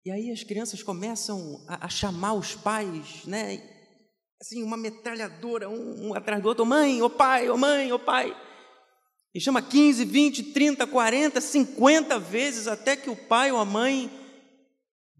E 0.04 0.10
aí 0.10 0.32
as 0.32 0.44
crianças 0.44 0.82
começam 0.82 1.64
a, 1.68 1.86
a, 1.86 1.90
chamar 1.90 2.34
os 2.34 2.56
pais, 2.56 3.24
né? 3.28 3.79
Assim, 4.42 4.64
uma 4.64 4.78
metralhadora, 4.78 5.70
um, 5.70 6.10
um 6.10 6.14
atrás 6.14 6.42
do 6.42 6.48
outro, 6.48 6.66
mãe, 6.66 7.02
ô 7.02 7.06
oh 7.06 7.10
pai, 7.10 7.50
ô 7.50 7.56
oh 7.56 7.58
mãe, 7.58 7.92
ô 7.92 8.00
pai. 8.00 8.36
E 9.34 9.40
chama 9.40 9.62
15, 9.62 10.06
20, 10.06 10.44
30, 10.54 10.88
40, 10.88 11.42
50 11.42 12.20
vezes 12.20 12.68
até 12.68 12.96
que 12.96 13.10
o 13.10 13.16
pai 13.16 13.52
ou 13.52 13.60
a 13.60 13.66
mãe 13.66 14.10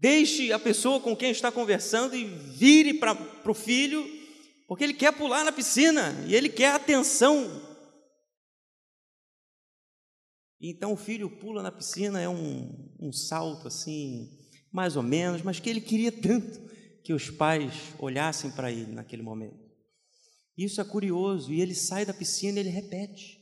Deixe 0.00 0.50
a 0.50 0.58
pessoa 0.58 0.98
com 0.98 1.14
quem 1.14 1.30
está 1.30 1.52
conversando 1.52 2.16
e 2.16 2.24
vire 2.24 2.94
para 2.94 3.14
o 3.44 3.52
filho, 3.52 4.02
porque 4.66 4.82
ele 4.82 4.94
quer 4.94 5.12
pular 5.12 5.44
na 5.44 5.52
piscina 5.52 6.14
e 6.26 6.34
ele 6.34 6.48
quer 6.48 6.72
atenção. 6.72 7.60
Então 10.58 10.94
o 10.94 10.96
filho 10.96 11.28
pula 11.28 11.62
na 11.62 11.70
piscina, 11.70 12.18
é 12.18 12.26
um, 12.26 12.90
um 12.98 13.12
salto 13.12 13.68
assim, 13.68 14.38
mais 14.72 14.96
ou 14.96 15.02
menos, 15.02 15.42
mas 15.42 15.60
que 15.60 15.68
ele 15.68 15.82
queria 15.82 16.10
tanto 16.10 16.58
que 17.02 17.12
os 17.12 17.30
pais 17.30 17.94
olhassem 17.98 18.50
para 18.50 18.70
ele 18.70 18.92
naquele 18.92 19.22
momento. 19.22 19.70
Isso 20.56 20.80
é 20.80 20.84
curioso, 20.84 21.52
e 21.52 21.60
ele 21.60 21.74
sai 21.74 22.04
da 22.04 22.12
piscina 22.12 22.58
e 22.58 22.60
ele 22.60 22.70
repete. 22.70 23.40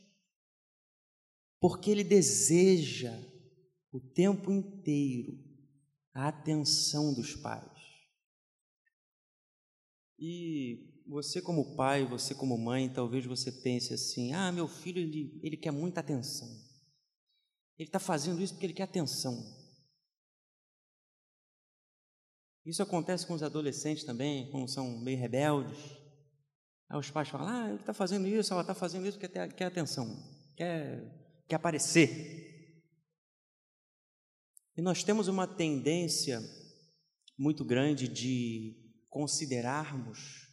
Porque 1.61 1.91
ele 1.91 2.05
deseja 2.05 3.13
o 3.93 4.01
tempo 4.01 4.53
inteiro 4.53 5.37
a 6.15 6.29
atenção 6.29 7.13
dos 7.13 7.35
pais. 7.35 7.79
E 10.19 11.03
você 11.07 11.41
como 11.41 11.77
pai, 11.77 12.05
você 12.05 12.35
como 12.35 12.59
mãe, 12.59 12.93
talvez 12.93 13.25
você 13.25 13.51
pense 13.51 13.95
assim: 13.95 14.33
ah, 14.33 14.53
meu 14.53 14.69
filho 14.69 15.01
ele, 15.01 15.41
ele 15.43 15.57
quer 15.57 15.71
muita 15.71 16.01
atenção. 16.01 16.49
Ele 17.79 17.89
está 17.89 17.99
fazendo 17.99 18.43
isso 18.43 18.55
porque 18.55 18.67
ele 18.67 18.75
quer 18.75 18.85
atenção. 18.85 19.37
Isso 22.69 22.83
acontece 22.83 23.27
com 23.27 23.33
os 23.33 23.43
adolescentes 23.43 24.05
também, 24.05 24.51
quando 24.51 24.69
são 24.69 24.99
meio 24.99 25.19
rebeldes. 25.19 25.79
Aí 26.91 26.99
os 26.99 27.11
pais 27.11 27.27
falam: 27.31 27.49
ah, 27.49 27.69
ele 27.71 27.81
está 27.81 27.95
fazendo 27.95 28.29
isso, 28.29 28.53
ela 28.53 28.61
está 28.61 28.75
fazendo 28.75 29.07
isso 29.07 29.19
porque 29.19 29.33
quer, 29.33 29.51
quer 29.55 29.65
atenção, 29.65 30.07
quer, 30.55 31.43
quer 31.49 31.57
aparecer. 31.57 32.85
E 34.77 34.83
nós 34.83 35.03
temos 35.03 35.29
uma 35.29 35.47
tendência 35.47 36.43
muito 37.39 37.65
grande 37.65 38.07
de 38.07 38.77
considerarmos 39.09 40.47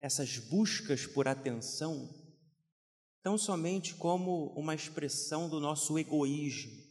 essas 0.00 0.38
buscas 0.38 1.04
por 1.04 1.28
atenção 1.28 2.08
tão 3.22 3.36
somente 3.36 3.94
como 3.94 4.54
uma 4.58 4.74
expressão 4.74 5.50
do 5.50 5.60
nosso 5.60 5.98
egoísmo. 5.98 6.85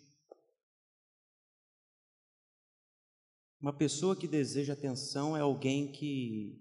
Uma 3.66 3.74
pessoa 3.74 4.16
que 4.16 4.28
deseja 4.28 4.74
atenção 4.74 5.36
é 5.36 5.40
alguém 5.40 5.92
que, 5.92 6.56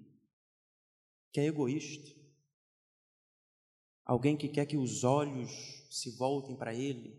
que 1.31 1.39
é 1.39 1.45
egoísta, 1.45 2.11
alguém 4.07 4.39
que 4.39 4.49
quer 4.49 4.65
que 4.65 4.79
os 4.79 5.05
olhos 5.05 5.51
se 5.91 6.13
voltem 6.13 6.57
para 6.57 6.75
ele, 6.75 7.15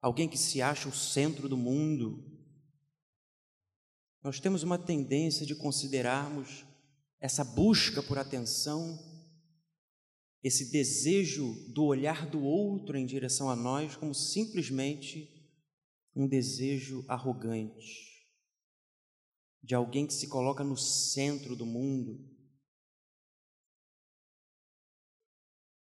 alguém 0.00 0.28
que 0.28 0.36
se 0.36 0.60
acha 0.60 0.88
o 0.88 0.92
centro 0.92 1.48
do 1.48 1.56
mundo. 1.56 2.36
Nós 4.24 4.40
temos 4.40 4.64
uma 4.64 4.76
tendência 4.76 5.46
de 5.46 5.54
considerarmos 5.54 6.64
essa 7.20 7.44
busca 7.44 8.02
por 8.02 8.18
atenção, 8.18 8.98
esse 10.42 10.72
desejo 10.72 11.54
do 11.72 11.84
olhar 11.84 12.28
do 12.28 12.42
outro 12.42 12.98
em 12.98 13.06
direção 13.06 13.48
a 13.48 13.54
nós, 13.54 13.94
como 13.94 14.12
simplesmente 14.12 15.48
um 16.12 16.26
desejo 16.26 17.04
arrogante, 17.06 18.11
de 19.62 19.74
alguém 19.74 20.06
que 20.06 20.12
se 20.12 20.28
coloca 20.28 20.64
no 20.64 20.76
centro 20.76 21.54
do 21.54 21.64
mundo. 21.64 22.28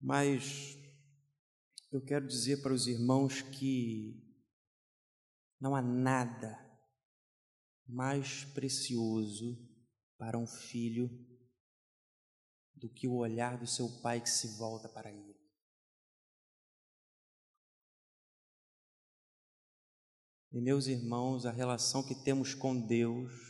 Mas 0.01 0.77
eu 1.93 2.03
quero 2.03 2.27
dizer 2.27 2.63
para 2.63 2.73
os 2.73 2.87
irmãos 2.87 3.43
que 3.43 4.25
não 5.61 5.75
há 5.75 5.83
nada 5.83 6.57
mais 7.87 8.45
precioso 8.45 9.59
para 10.17 10.39
um 10.39 10.47
filho 10.47 11.09
do 12.75 12.89
que 12.89 13.09
o 13.09 13.17
olhar 13.17 13.59
do 13.59 13.67
seu 13.67 14.01
pai 14.01 14.21
que 14.21 14.31
se 14.31 14.57
volta 14.57 14.89
para 14.89 15.11
ele. 15.11 15.37
E 20.53 20.61
meus 20.61 20.87
irmãos, 20.87 21.45
a 21.45 21.51
relação 21.51 22.07
que 22.07 22.15
temos 22.15 22.55
com 22.55 22.79
Deus 22.81 23.48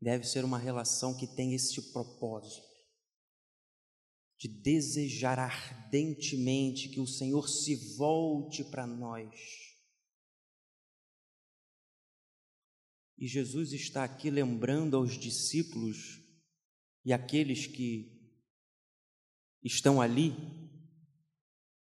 deve 0.00 0.24
ser 0.24 0.44
uma 0.44 0.58
relação 0.58 1.16
que 1.16 1.26
tem 1.26 1.54
esse 1.54 1.92
propósito 1.92 2.66
de 4.38 4.48
desejar 4.48 5.38
ardentemente 5.38 6.88
que 6.88 7.00
o 7.00 7.06
Senhor 7.06 7.48
se 7.48 7.96
volte 7.96 8.62
para 8.64 8.86
nós 8.86 9.68
E 13.18 13.26
Jesus 13.26 13.72
está 13.72 14.04
aqui 14.04 14.30
lembrando 14.30 14.96
aos 14.96 15.18
discípulos 15.18 16.22
e 17.04 17.12
aqueles 17.12 17.66
que 17.66 18.16
estão 19.62 20.00
ali 20.00 20.32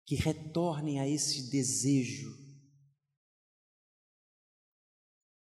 que 0.07 0.15
retornem 0.15 1.01
a 1.01 1.09
esse 1.09 1.51
desejo. 1.51 2.33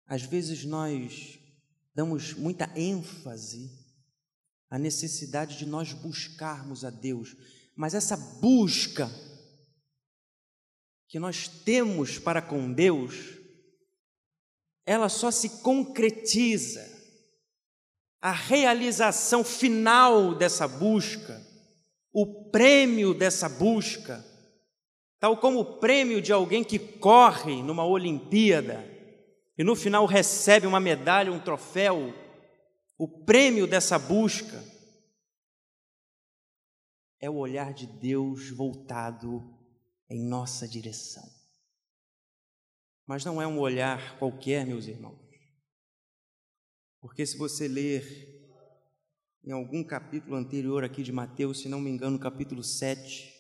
Às 0.04 0.22
vezes 0.22 0.66
nós 0.66 1.40
damos 1.94 2.34
muita 2.34 2.70
ênfase 2.76 3.70
à 4.68 4.78
necessidade 4.78 5.56
de 5.56 5.66
nós 5.66 5.92
buscarmos 5.92 6.84
a 6.84 6.90
Deus, 6.90 7.36
mas 7.76 7.94
essa 7.94 8.16
busca 8.16 9.10
que 11.08 11.18
nós 11.18 11.46
temos 11.46 12.18
para 12.18 12.42
com 12.42 12.72
Deus 12.72 13.34
ela 14.86 15.08
só 15.08 15.30
se 15.30 15.62
concretiza. 15.62 16.92
A 18.20 18.32
realização 18.32 19.44
final 19.44 20.34
dessa 20.34 20.66
busca, 20.66 21.42
o 22.12 22.50
prêmio 22.50 23.12
dessa 23.12 23.48
busca, 23.48 24.24
tal 25.20 25.36
como 25.36 25.60
o 25.60 25.78
prêmio 25.78 26.22
de 26.22 26.32
alguém 26.32 26.64
que 26.64 26.78
corre 26.78 27.62
numa 27.62 27.84
Olimpíada 27.84 28.93
e 29.56 29.62
no 29.62 29.76
final 29.76 30.04
recebe 30.06 30.66
uma 30.66 30.80
medalha, 30.80 31.32
um 31.32 31.40
troféu, 31.40 32.12
o 32.98 33.08
prêmio 33.24 33.66
dessa 33.66 33.98
busca 33.98 34.62
é 37.20 37.30
o 37.30 37.36
olhar 37.36 37.72
de 37.72 37.86
Deus 37.86 38.50
voltado 38.50 39.42
em 40.10 40.22
nossa 40.22 40.66
direção. 40.66 41.24
Mas 43.06 43.24
não 43.24 43.40
é 43.40 43.46
um 43.46 43.58
olhar 43.58 44.18
qualquer, 44.18 44.66
meus 44.66 44.86
irmãos. 44.86 45.18
Porque 47.00 47.24
se 47.24 47.36
você 47.36 47.68
ler 47.68 48.34
em 49.44 49.52
algum 49.52 49.84
capítulo 49.84 50.36
anterior 50.36 50.82
aqui 50.82 51.02
de 51.02 51.12
Mateus, 51.12 51.60
se 51.60 51.68
não 51.68 51.80
me 51.80 51.90
engano, 51.90 52.18
capítulo 52.18 52.64
7, 52.64 53.30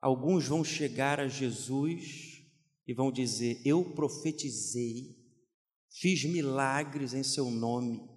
alguns 0.00 0.48
vão 0.48 0.64
chegar 0.64 1.20
a 1.20 1.28
Jesus 1.28 2.35
e 2.86 2.94
vão 2.94 3.10
dizer: 3.10 3.60
Eu 3.64 3.84
profetizei, 3.94 5.16
fiz 5.90 6.24
milagres 6.24 7.12
em 7.14 7.22
seu 7.22 7.50
nome. 7.50 8.08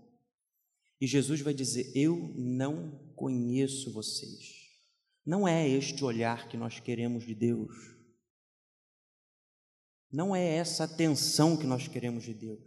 E 1.01 1.07
Jesus 1.07 1.41
vai 1.41 1.53
dizer: 1.53 1.91
Eu 1.95 2.33
não 2.35 3.13
conheço 3.15 3.91
vocês. 3.91 4.59
Não 5.25 5.47
é 5.47 5.67
este 5.67 6.03
olhar 6.03 6.47
que 6.47 6.57
nós 6.57 6.79
queremos 6.79 7.25
de 7.25 7.35
Deus. 7.35 7.75
Não 10.11 10.35
é 10.35 10.43
essa 10.43 10.85
atenção 10.85 11.55
que 11.55 11.65
nós 11.65 11.87
queremos 11.87 12.23
de 12.23 12.33
Deus. 12.33 12.59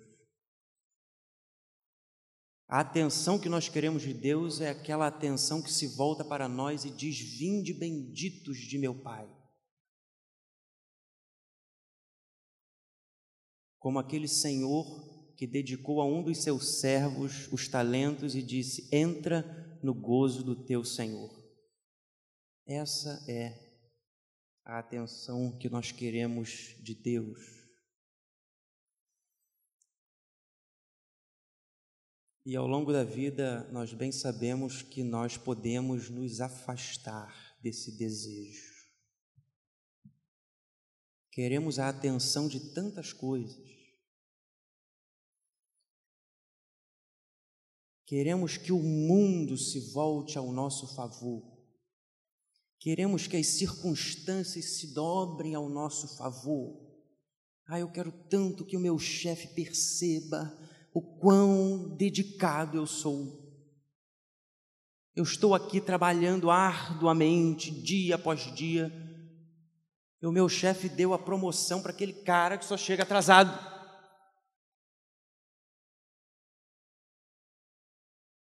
A 2.69 2.81
atenção 2.81 3.39
que 3.39 3.49
nós 3.49 3.69
queremos 3.69 4.03
de 4.03 4.15
Deus 4.15 4.61
é 4.61 4.71
aquela 4.71 5.07
atenção 5.07 5.61
que 5.61 5.71
se 5.71 5.89
volta 5.89 6.25
para 6.25 6.49
nós 6.49 6.85
e 6.85 6.91
diz: 6.91 7.19
Vinde 7.19 7.75
benditos 7.75 8.59
de 8.59 8.79
meu 8.79 8.95
Pai. 8.95 9.29
Como 13.83 13.99
aquele 13.99 14.29
Senhor 14.29 15.35
que 15.37 15.45
dedicou 15.45 16.01
a 16.01 16.07
um 16.07 16.23
dos 16.23 16.39
seus 16.39 16.79
servos 16.79 17.53
os 17.53 17.67
talentos 17.67 18.37
e 18.37 18.41
disse: 18.41 18.89
Entra 18.93 19.43
no 19.83 19.93
gozo 19.93 20.45
do 20.45 20.55
teu 20.55 20.85
Senhor. 20.85 21.37
Essa 22.65 23.25
é 23.29 23.59
a 24.65 24.79
atenção 24.79 25.59
que 25.59 25.69
nós 25.69 25.91
queremos 25.91 26.77
de 26.81 26.95
Deus. 26.95 27.41
E 32.47 32.55
ao 32.55 32.69
longo 32.69 32.93
da 32.93 33.03
vida, 33.03 33.69
nós 33.73 33.93
bem 33.93 34.13
sabemos 34.13 34.81
que 34.81 35.03
nós 35.03 35.37
podemos 35.37 36.09
nos 36.09 36.41
afastar 36.41 37.59
desse 37.61 37.99
desejo. 37.99 38.72
Queremos 41.33 41.79
a 41.79 41.89
atenção 41.89 42.47
de 42.47 42.61
tantas 42.75 43.11
coisas. 43.11 43.73
Queremos 48.05 48.59
que 48.59 48.71
o 48.71 48.79
mundo 48.79 49.57
se 49.57 49.81
volte 49.93 50.37
ao 50.37 50.53
nosso 50.53 50.95
favor. 50.95 51.43
Queremos 52.79 53.27
que 53.27 53.39
as 53.39 53.47
circunstâncias 53.47 54.77
se 54.77 54.93
dobrem 54.93 55.55
ao 55.55 55.71
nosso 55.71 56.19
favor. 56.19 56.79
Ah, 57.67 57.81
eu 57.81 57.91
quero 57.91 58.13
tanto 58.29 58.67
que 58.67 58.77
o 58.77 58.81
meu 58.81 58.99
chefe 58.99 59.55
perceba 59.55 60.55
o 60.93 61.01
quão 61.01 61.97
dedicado 61.97 62.77
eu 62.77 62.87
sou. 62.87 63.41
Eu 65.17 65.25
estou 65.25 65.55
aqui 65.55 65.81
trabalhando 65.81 66.51
arduamente, 66.51 67.71
dia 67.71 68.17
após 68.17 68.55
dia. 68.55 68.93
E 70.23 70.27
o 70.27 70.31
meu 70.31 70.49
chefe 70.49 70.89
deu 70.89 71.13
a 71.13 71.19
promoção 71.19 71.83
para 71.83 71.91
aquele 71.91 72.13
cara 72.13 72.57
que 72.57 72.65
só 72.65 72.77
chega 72.77 73.03
atrasado. 73.03 73.51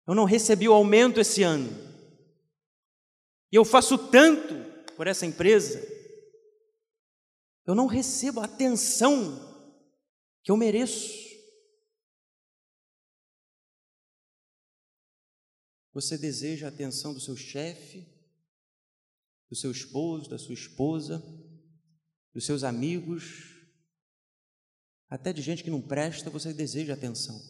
Eu 0.07 0.15
não 0.15 0.25
recebi 0.25 0.69
o 0.69 0.75
aumento 0.75 1.19
esse 1.19 1.43
ano. 1.43 1.71
E 3.51 3.57
eu 3.57 3.65
faço 3.65 3.97
tanto 4.11 4.55
por 4.95 5.07
essa 5.07 5.25
empresa. 5.25 5.81
Eu 7.67 7.75
não 7.75 7.87
recebo 7.87 8.41
a 8.41 8.45
atenção 8.45 9.39
que 10.43 10.51
eu 10.51 10.59
mereço. 10.59 11.31
Você 15.95 16.19
deseja 16.19 16.67
a 16.67 16.69
atenção 16.69 17.15
do 17.15 17.21
seu 17.21 17.37
chefe, 17.37 18.07
do 19.49 19.57
seu 19.57 19.71
esposo, 19.71 20.29
da 20.29 20.39
sua 20.39 20.55
esposa, 20.55 21.40
dos 22.33 22.47
seus 22.47 22.63
amigos, 22.65 23.51
até 25.09 25.33
de 25.33 25.43
gente 25.43 25.65
que 25.65 25.71
não 25.71 25.83
presta, 25.83 26.31
você 26.31 26.53
deseja 26.53 26.95
atenção. 26.95 27.41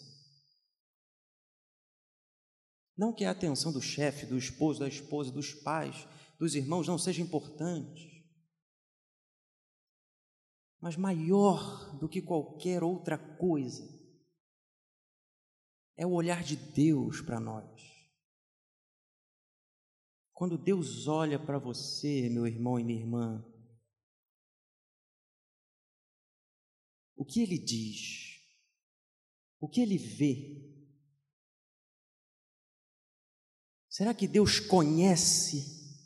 Não 2.97 3.13
que 3.13 3.25
a 3.25 3.31
atenção 3.31 3.73
do 3.73 3.81
chefe, 3.81 4.27
do 4.27 4.37
esposo, 4.37 4.81
da 4.81 4.89
esposa, 4.89 5.31
dos 5.31 5.53
pais, 5.55 6.07
dos 6.39 6.55
irmãos 6.55 6.87
não 6.87 6.99
seja 6.99 7.23
importante, 7.23 8.11
mas 10.81 10.97
maior 10.97 11.99
do 11.99 12.09
que 12.09 12.23
qualquer 12.23 12.83
outra 12.83 13.19
coisa 13.19 13.87
é 15.97 16.07
o 16.07 16.13
olhar 16.13 16.43
de 16.43 16.57
Deus 16.57 17.21
para 17.21 17.39
nós. 17.39 17.91
Quando 20.33 20.57
Deus 20.57 21.07
olha 21.07 21.39
para 21.39 21.59
você, 21.59 22.31
meu 22.31 22.47
irmão 22.47 22.81
e 22.81 22.85
minha 22.85 22.99
irmã, 22.99 23.45
o 27.21 27.25
que 27.27 27.43
ele 27.43 27.59
diz? 27.59 28.41
O 29.61 29.69
que 29.69 29.83
ele 29.83 29.99
vê? 29.99 30.59
Será 33.91 34.15
que 34.15 34.27
Deus 34.27 34.59
conhece 34.59 36.01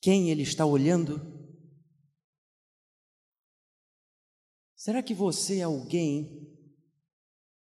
quem 0.00 0.30
ele 0.30 0.40
está 0.40 0.64
olhando? 0.64 1.20
Será 4.74 5.02
que 5.02 5.12
você 5.12 5.58
é 5.58 5.64
alguém 5.64 6.50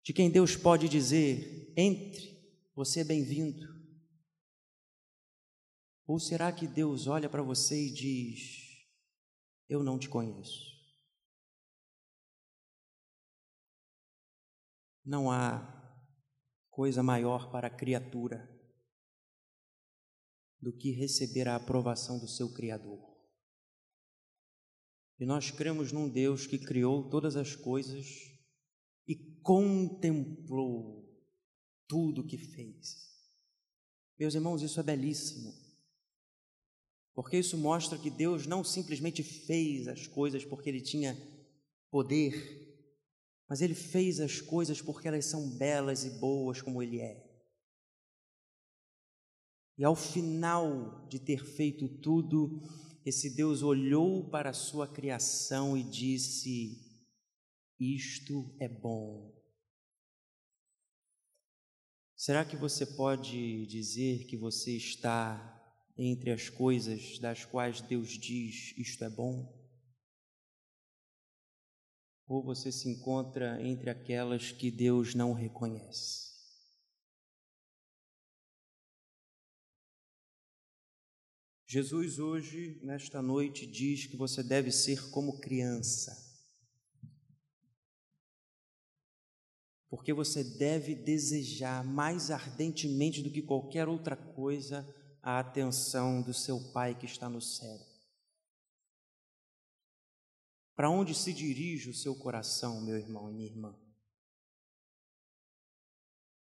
de 0.04 0.14
quem 0.14 0.30
Deus 0.30 0.56
pode 0.56 0.88
dizer: 0.88 1.74
entre, 1.76 2.40
você 2.76 3.00
é 3.00 3.04
bem-vindo? 3.04 3.66
Ou 6.06 6.20
será 6.20 6.52
que 6.52 6.68
Deus 6.68 7.08
olha 7.08 7.28
para 7.28 7.42
você 7.42 7.88
e 7.88 7.92
diz: 7.92 8.86
Eu 9.68 9.82
não 9.82 9.98
te 9.98 10.08
conheço? 10.08 10.73
Não 15.06 15.30
há 15.30 15.82
coisa 16.70 17.04
maior 17.04 17.52
para 17.52 17.68
a 17.68 17.76
criatura 17.76 18.50
do 20.60 20.72
que 20.72 20.92
receber 20.92 21.48
a 21.48 21.56
aprovação 21.56 22.20
do 22.20 22.28
seu 22.28 22.54
Criador. 22.54 23.14
E 25.20 25.26
nós 25.26 25.52
cremos 25.52 25.92
num 25.92 26.10
Deus 26.10 26.48
que 26.48 26.58
criou 26.58 27.10
todas 27.10 27.36
as 27.36 27.56
coisas 27.56 28.08
e 29.08 29.16
contemplou 29.42 31.04
tudo 31.88 32.22
o 32.22 32.28
que 32.28 32.38
fez. 32.38 33.14
Meus 34.18 34.36
irmãos, 34.36 34.62
isso 34.62 34.80
é 34.80 34.84
belíssimo. 34.84 35.54
Porque 37.14 37.38
isso 37.38 37.58
mostra 37.58 37.98
que 37.98 38.10
Deus 38.10 38.48
não 38.48 38.64
simplesmente 38.64 39.22
fez 39.22 39.88
as 39.88 40.08
coisas 40.08 40.44
porque 40.44 40.70
ele 40.70 40.82
tinha 40.82 41.16
poder, 41.92 42.63
mas 43.54 43.62
ele 43.62 43.76
fez 43.76 44.20
as 44.20 44.42
coisas 44.42 44.82
porque 44.82 45.08
elas 45.08 45.26
são 45.26 45.48
belas 45.48 46.04
e 46.04 46.10
boas 46.10 46.60
como 46.60 46.82
ele 46.82 47.00
é. 47.00 47.24
E 49.78 49.84
ao 49.84 49.96
final 49.96 51.08
de 51.08 51.20
ter 51.20 51.46
feito 51.46 51.88
tudo, 52.00 52.64
esse 53.06 53.30
Deus 53.30 53.62
olhou 53.62 54.28
para 54.28 54.50
a 54.50 54.54
sua 54.54 54.88
criação 54.88 55.78
e 55.78 55.84
disse: 55.84 56.82
Isto 57.80 58.58
é 58.60 58.68
bom. 58.68 59.32
Será 62.16 62.44
que 62.44 62.58
você 62.58 62.88
pode 62.88 63.68
dizer 63.68 64.26
que 64.26 64.36
você 64.36 64.78
está 64.78 65.64
entre 65.96 66.32
as 66.32 66.50
coisas 66.50 67.20
das 67.20 67.46
quais 67.46 67.82
Deus 67.82 68.18
diz 68.18 68.74
isto 68.80 69.04
é 69.04 69.12
bom? 69.12 69.63
Ou 72.34 72.42
você 72.42 72.72
se 72.72 72.90
encontra 72.90 73.62
entre 73.62 73.92
aquelas 73.92 74.52
que 74.52 74.72
Deus 74.72 75.14
não 75.14 75.34
reconhece? 75.34 76.34
Jesus 81.68 82.18
hoje, 82.18 82.80
nesta 82.82 83.22
noite, 83.22 83.68
diz 83.68 84.08
que 84.08 84.18
você 84.18 84.42
deve 84.42 84.72
ser 84.72 85.12
como 85.12 85.40
criança. 85.42 86.12
Porque 89.88 90.12
você 90.12 90.44
deve 90.44 90.96
desejar 90.96 91.84
mais 91.84 92.32
ardentemente 92.32 93.22
do 93.22 93.30
que 93.30 93.44
qualquer 93.44 93.88
outra 93.88 94.18
coisa 94.18 94.84
a 95.22 95.38
atenção 95.38 96.20
do 96.24 96.34
seu 96.34 96.60
Pai 96.72 96.98
que 96.98 97.06
está 97.06 97.30
no 97.30 97.40
céu. 97.40 97.93
Para 100.76 100.90
onde 100.90 101.14
se 101.14 101.32
dirige 101.32 101.90
o 101.90 101.94
seu 101.94 102.16
coração, 102.16 102.82
meu 102.82 102.98
irmão 102.98 103.30
e 103.30 103.34
minha 103.34 103.48
irmã? 103.48 103.80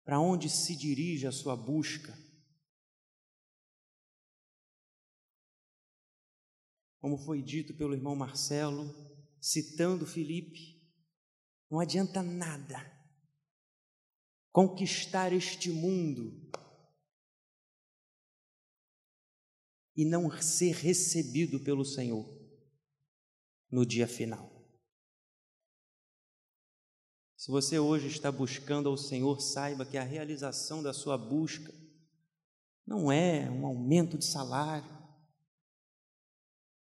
Para 0.04 0.18
onde 0.18 0.50
se 0.50 0.74
dirige 0.74 1.26
a 1.26 1.33
sua 1.33 1.57
busca? 1.57 2.16
Como 6.98 7.16
foi 7.16 7.40
dito 7.42 7.74
pelo 7.74 7.94
irmão 7.94 8.16
Marcelo, 8.16 8.92
citando 9.40 10.04
Filipe, 10.04 10.83
não 11.70 11.78
adianta 11.78 12.22
nada 12.22 12.98
conquistar 14.50 15.33
este 15.33 15.70
mundo 15.70 16.50
e 19.94 20.04
não 20.04 20.28
ser 20.42 20.74
recebido 20.74 21.61
pelo 21.61 21.85
Senhor 21.85 22.38
no 23.70 23.85
dia 23.85 24.07
final. 24.07 24.59
Se 27.37 27.50
você 27.50 27.78
hoje 27.78 28.09
está 28.09 28.33
buscando 28.33 28.88
ao 28.88 28.96
Senhor, 28.96 29.40
saiba 29.40 29.87
que 29.87 29.96
a 29.96 30.02
realização 30.02 30.83
da 30.83 30.92
sua 30.92 31.16
busca 31.16 31.72
não 32.87 33.12
é 33.12 33.48
um 33.50 33.64
aumento 33.64 34.18
de 34.18 34.24
salário, 34.24 34.90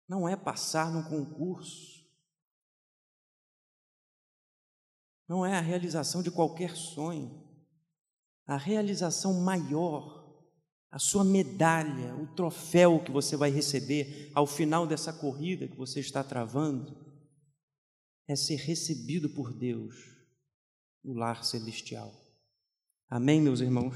não 0.07 0.29
é 0.29 0.35
passar 0.35 0.91
num 0.91 1.03
concurso, 1.03 2.07
não 5.27 5.45
é 5.45 5.57
a 5.57 5.61
realização 5.61 6.21
de 6.21 6.29
qualquer 6.29 6.75
sonho. 6.75 7.41
A 8.45 8.57
realização 8.57 9.41
maior 9.41 10.22
a 10.93 10.99
sua 10.99 11.23
medalha, 11.23 12.15
o 12.17 12.27
troféu 12.35 13.03
que 13.03 13.11
você 13.11 13.35
vai 13.35 13.49
receber 13.49 14.29
ao 14.31 14.45
final 14.45 14.85
dessa 14.85 15.11
corrida 15.11 15.67
que 15.67 15.75
você 15.75 15.99
está 15.99 16.23
travando, 16.23 16.95
é 18.27 18.35
ser 18.35 18.57
recebido 18.57 19.27
por 19.27 19.51
Deus 19.51 19.95
no 21.03 21.15
lar 21.15 21.43
celestial. 21.43 22.13
Amém, 23.09 23.41
meus 23.41 23.59
irmãos? 23.59 23.95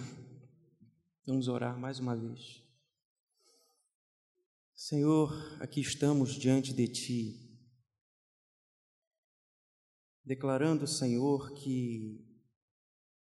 Vamos 1.24 1.48
orar 1.48 1.80
mais 1.80 2.00
uma 2.00 2.16
vez. 2.16 2.64
Senhor, 4.74 5.32
aqui 5.62 5.82
estamos 5.82 6.34
diante 6.34 6.74
de 6.74 6.88
Ti, 6.88 7.62
declarando, 10.26 10.88
Senhor, 10.88 11.54
que 11.54 12.26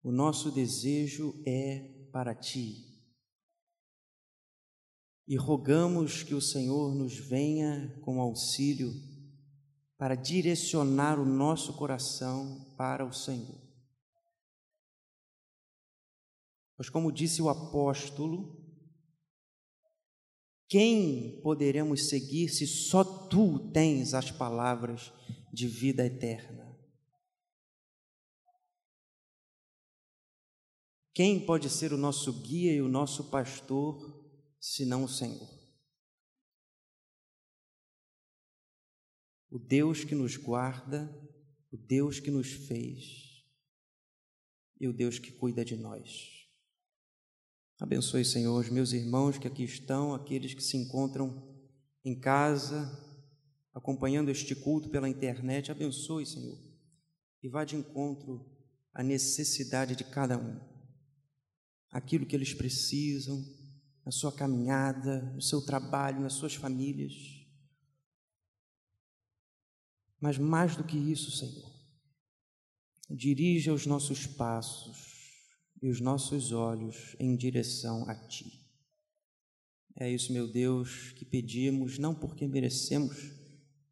o 0.01 0.11
nosso 0.11 0.49
desejo 0.49 1.39
é 1.45 2.07
para 2.11 2.33
Ti 2.33 2.88
e 5.29 5.35
rogamos 5.35 6.23
que 6.23 6.33
o 6.33 6.41
Senhor 6.41 6.95
nos 6.95 7.15
venha 7.15 7.95
com 8.01 8.19
auxílio 8.19 8.91
para 9.95 10.15
direcionar 10.15 11.19
o 11.19 11.25
nosso 11.25 11.77
coração 11.77 12.73
para 12.75 13.05
o 13.05 13.13
Senhor. 13.13 13.61
Pois, 16.75 16.89
como 16.89 17.11
disse 17.11 17.43
o 17.43 17.49
apóstolo, 17.49 18.59
quem 20.67 21.39
poderemos 21.43 22.09
seguir 22.09 22.49
se 22.49 22.65
só 22.65 23.03
tu 23.03 23.71
tens 23.71 24.15
as 24.15 24.31
palavras 24.31 25.13
de 25.53 25.67
vida 25.67 26.03
eterna? 26.03 26.75
Quem 31.13 31.45
pode 31.45 31.69
ser 31.69 31.93
o 31.93 31.97
nosso 31.97 32.33
guia 32.41 32.73
e 32.73 32.81
o 32.81 32.87
nosso 32.87 33.29
pastor 33.29 34.08
senão 34.59 35.03
o 35.03 35.09
Senhor. 35.09 35.49
O 39.49 39.57
Deus 39.57 40.03
que 40.03 40.13
nos 40.13 40.37
guarda, 40.37 41.09
o 41.71 41.77
Deus 41.77 42.19
que 42.19 42.29
nos 42.29 42.51
fez 42.51 43.45
e 44.79 44.87
o 44.87 44.93
Deus 44.93 45.17
que 45.17 45.31
cuida 45.31 45.65
de 45.65 45.75
nós. 45.75 46.47
Abençoe, 47.79 48.25
Senhor, 48.25 48.59
os 48.59 48.69
meus 48.69 48.91
irmãos 48.91 49.37
que 49.37 49.47
aqui 49.47 49.63
estão, 49.63 50.13
aqueles 50.13 50.53
que 50.53 50.61
se 50.61 50.77
encontram 50.77 51.47
em 52.03 52.19
casa, 52.19 52.91
acompanhando 53.73 54.29
este 54.29 54.53
culto 54.55 54.89
pela 54.89 55.09
internet. 55.09 55.71
Abençoe, 55.71 56.25
Senhor, 56.25 56.59
e 57.41 57.47
vá 57.47 57.63
de 57.63 57.75
encontro 57.75 58.45
à 58.93 59.01
necessidade 59.01 59.95
de 59.95 60.03
cada 60.03 60.37
um, 60.37 60.59
aquilo 61.91 62.25
que 62.25 62.35
eles 62.35 62.53
precisam, 62.53 63.41
na 64.09 64.11
sua 64.11 64.31
caminhada, 64.31 65.21
no 65.35 65.41
seu 65.41 65.61
trabalho, 65.61 66.19
nas 66.19 66.33
suas 66.33 66.55
famílias. 66.55 67.13
Mas 70.19 70.35
mais 70.39 70.75
do 70.75 70.83
que 70.83 70.97
isso, 70.97 71.29
Senhor, 71.29 71.71
dirija 73.07 73.71
os 73.71 73.85
nossos 73.85 74.25
passos 74.25 75.47
e 75.79 75.91
os 75.91 76.01
nossos 76.01 76.51
olhos 76.51 77.15
em 77.19 77.35
direção 77.35 78.09
a 78.09 78.15
Ti. 78.15 78.67
É 79.95 80.11
isso, 80.11 80.33
meu 80.33 80.51
Deus, 80.51 81.11
que 81.11 81.23
pedimos, 81.23 81.99
não 81.99 82.15
porque 82.15 82.47
merecemos, 82.47 83.15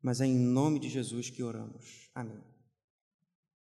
mas 0.01 0.19
é 0.19 0.25
em 0.25 0.35
nome 0.35 0.79
de 0.79 0.89
Jesus 0.89 1.29
que 1.29 1.43
oramos. 1.43 2.09
Amém. 2.15 2.41